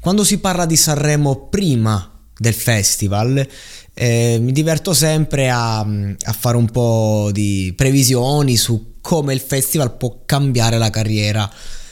Quando 0.00 0.24
si 0.24 0.38
parla 0.38 0.64
di 0.64 0.76
Sanremo 0.76 1.48
prima 1.48 2.10
del 2.34 2.54
festival, 2.54 3.46
eh, 3.92 4.38
mi 4.40 4.50
diverto 4.50 4.94
sempre 4.94 5.50
a, 5.50 5.80
a 5.80 6.32
fare 6.32 6.56
un 6.56 6.70
po' 6.70 7.28
di 7.32 7.74
previsioni 7.76 8.56
su 8.56 8.94
come 9.02 9.34
il 9.34 9.40
festival 9.40 9.98
può 9.98 10.22
cambiare 10.24 10.78
la 10.78 10.88
carriera 10.88 11.50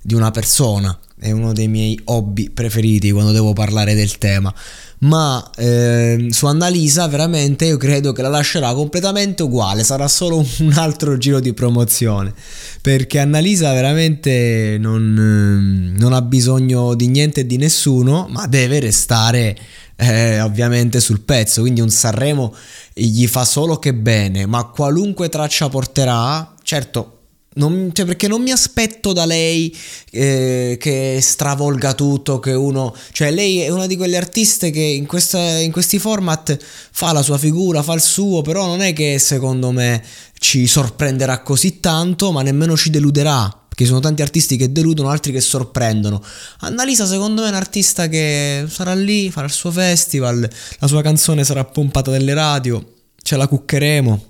di 0.00 0.14
una 0.14 0.30
persona. 0.30 0.98
È 1.20 1.30
uno 1.32 1.52
dei 1.52 1.68
miei 1.68 2.00
hobby 2.04 2.48
preferiti 2.48 3.10
quando 3.10 3.30
devo 3.30 3.52
parlare 3.52 3.94
del 3.94 4.16
tema. 4.16 4.52
Ma 5.00 5.50
eh, 5.56 6.28
su 6.30 6.46
Annalisa 6.46 7.06
veramente 7.08 7.66
io 7.66 7.76
credo 7.76 8.12
che 8.12 8.22
la 8.22 8.28
lascerà 8.28 8.72
completamente 8.72 9.42
uguale, 9.42 9.84
sarà 9.84 10.08
solo 10.08 10.42
un 10.60 10.72
altro 10.76 11.18
giro 11.18 11.40
di 11.40 11.52
promozione. 11.52 12.32
Perché 12.80 13.18
Annalisa 13.18 13.70
veramente 13.74 14.78
non, 14.80 15.92
non 15.94 16.12
ha 16.14 16.22
bisogno 16.22 16.94
di 16.94 17.08
niente 17.08 17.40
e 17.40 17.46
di 17.46 17.58
nessuno, 17.58 18.26
ma 18.30 18.46
deve 18.46 18.80
restare 18.80 19.58
eh, 19.96 20.40
ovviamente 20.40 21.00
sul 21.00 21.20
pezzo. 21.20 21.60
Quindi 21.60 21.82
un 21.82 21.90
Sanremo 21.90 22.54
gli 22.94 23.26
fa 23.26 23.44
solo 23.44 23.78
che 23.78 23.92
bene, 23.92 24.46
ma 24.46 24.64
qualunque 24.64 25.28
traccia 25.28 25.68
porterà, 25.68 26.54
certo 26.62 27.19
non, 27.54 27.90
cioè 27.92 28.06
perché 28.06 28.28
non 28.28 28.42
mi 28.42 28.52
aspetto 28.52 29.12
da 29.12 29.24
lei 29.24 29.76
eh, 30.12 30.76
che 30.78 31.18
stravolga 31.20 31.94
tutto, 31.94 32.38
che 32.38 32.52
uno... 32.52 32.94
Cioè 33.10 33.32
lei 33.32 33.60
è 33.60 33.70
una 33.70 33.86
di 33.86 33.96
quelle 33.96 34.16
artiste 34.16 34.70
che 34.70 34.80
in, 34.80 35.06
questa, 35.06 35.58
in 35.58 35.72
questi 35.72 35.98
format 35.98 36.56
fa 36.92 37.12
la 37.12 37.22
sua 37.22 37.38
figura, 37.38 37.82
fa 37.82 37.94
il 37.94 38.00
suo, 38.00 38.42
però 38.42 38.66
non 38.66 38.82
è 38.82 38.92
che 38.92 39.18
secondo 39.18 39.72
me 39.72 40.00
ci 40.38 40.68
sorprenderà 40.68 41.40
così 41.40 41.80
tanto, 41.80 42.30
ma 42.30 42.42
nemmeno 42.42 42.76
ci 42.76 42.90
deluderà. 42.90 43.52
Perché 43.68 43.84
sono 43.84 44.00
tanti 44.00 44.22
artisti 44.22 44.56
che 44.56 44.70
deludono, 44.70 45.08
altri 45.08 45.32
che 45.32 45.40
sorprendono. 45.40 46.22
Annalisa 46.60 47.04
secondo 47.04 47.40
me 47.40 47.48
è 47.48 47.50
un 47.50 47.56
artista 47.56 48.08
che 48.08 48.64
sarà 48.68 48.94
lì, 48.94 49.30
farà 49.30 49.46
il 49.46 49.52
suo 49.52 49.72
festival, 49.72 50.48
la 50.78 50.86
sua 50.86 51.02
canzone 51.02 51.42
sarà 51.42 51.64
pompata 51.64 52.12
nelle 52.12 52.34
radio, 52.34 52.84
ce 53.22 53.36
la 53.36 53.48
cuccheremo 53.48 54.29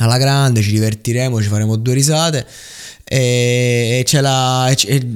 alla 0.00 0.18
grande, 0.18 0.62
ci 0.62 0.72
divertiremo, 0.72 1.40
ci 1.40 1.48
faremo 1.48 1.76
due 1.76 1.94
risate 1.94 2.46
e, 3.04 3.98
e 4.00 4.02
c'è 4.04 4.20
la... 4.20 4.68
E, 4.68 5.06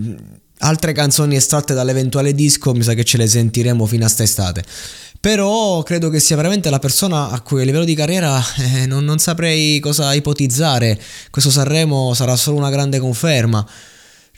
altre 0.59 0.93
canzoni 0.93 1.37
estratte 1.37 1.75
dall'eventuale 1.75 2.33
disco 2.33 2.73
mi 2.73 2.83
sa 2.83 2.95
che 2.95 3.05
ce 3.05 3.19
le 3.19 3.27
sentiremo 3.27 3.85
fino 3.85 4.07
a 4.07 4.09
st'estate 4.09 4.63
però 5.25 5.83
credo 5.83 6.11
che 6.11 6.21
sia 6.21 6.37
veramente 6.37 6.69
la 6.69 6.79
persona 6.79 7.31
a 7.31 7.41
cui 7.41 7.63
a 7.63 7.65
livello 7.65 7.85
di 7.85 7.95
carriera 7.95 8.39
eh, 8.75 8.85
non, 8.85 9.05
non, 9.05 9.19
saprei 9.19 9.81
cosa 9.81 10.13
ipotizzare. 10.13 11.01
Questo 11.31 11.51
Sanremo 11.51 12.13
sarà 12.13 12.37
solo 12.37 12.59
una 12.59 12.69
grande 12.69 12.99
conferma. 12.99 13.67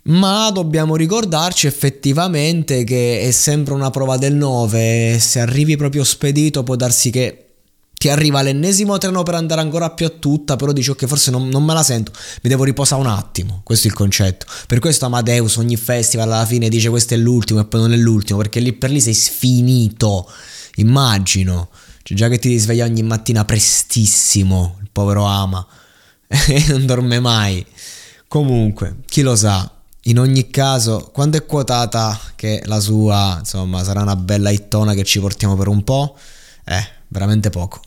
Ma 0.04 0.48
dobbiamo 0.52 0.94
ricordarci 0.94 1.66
effettivamente 1.66 2.84
che 2.84 3.18
è 3.18 3.32
sempre 3.32 3.74
una 3.74 3.90
prova 3.90 4.16
del 4.16 4.36
9. 4.36 5.18
Se 5.18 5.40
arrivi 5.40 5.76
proprio 5.76 6.04
spedito, 6.04 6.62
può 6.62 6.76
darsi 6.76 7.10
che 7.10 7.45
ti 7.98 8.10
arriva 8.10 8.42
l'ennesimo 8.42 8.98
treno 8.98 9.22
per 9.22 9.34
andare 9.34 9.62
ancora 9.62 9.90
più 9.90 10.06
a 10.06 10.10
tutta, 10.10 10.56
però 10.56 10.72
dici 10.72 10.90
ok 10.90 11.06
forse 11.06 11.30
non, 11.30 11.48
non, 11.48 11.64
me 11.64 11.72
la 11.72 11.82
sento, 11.82 12.12
mi 12.42 12.50
devo 12.50 12.64
riposare 12.64 13.00
un 13.00 13.08
attimo, 13.08 13.60
questo 13.64 13.86
è 13.86 13.90
il 13.90 13.96
concetto. 13.96 14.46
Per 14.66 14.78
questo 14.80 15.06
Amadeus 15.06 15.56
ogni 15.56 15.76
festival 15.76 16.30
alla 16.30 16.44
fine 16.44 16.68
dice 16.68 16.90
questo 16.90 17.14
è 17.14 17.16
l'ultimo 17.16 17.60
e 17.60 17.64
poi 17.64 17.80
non 17.80 17.92
è 17.92 17.96
l'ultimo, 17.96 18.38
perché 18.38 18.60
lì 18.60 18.72
per 18.74 18.90
lì 18.90 19.00
sei 19.00 19.14
sfinito, 19.14 20.30
immagino. 20.76 21.70
Cioè, 22.02 22.16
già 22.16 22.28
che 22.28 22.38
ti 22.38 22.56
sveglia 22.58 22.84
ogni 22.84 23.02
mattina 23.02 23.44
prestissimo, 23.44 24.76
il 24.82 24.88
povero 24.92 25.24
ama, 25.24 25.66
e 26.28 26.64
non 26.68 26.84
dorme 26.86 27.18
mai. 27.18 27.64
Comunque, 28.28 28.96
chi 29.06 29.22
lo 29.22 29.34
sa. 29.34 29.70
In 30.02 30.20
ogni 30.20 30.50
caso, 30.50 31.10
quando 31.12 31.36
è 31.36 31.44
quotata 31.46 32.16
che 32.36 32.62
la 32.66 32.78
sua, 32.78 33.36
insomma, 33.40 33.82
sarà 33.82 34.02
una 34.02 34.14
bella 34.14 34.50
ittona 34.50 34.94
che 34.94 35.02
ci 35.02 35.18
portiamo 35.18 35.56
per 35.56 35.66
un 35.66 35.82
po'? 35.82 36.16
Eh, 36.64 36.95
veramente 37.08 37.50
poco. 37.50 37.80